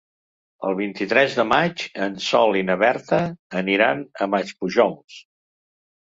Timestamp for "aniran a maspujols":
3.61-5.19